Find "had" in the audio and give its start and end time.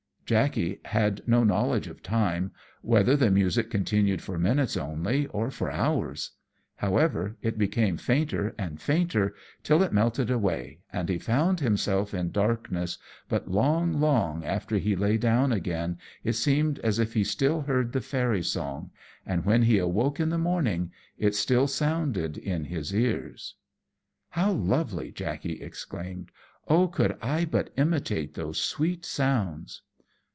0.85-1.21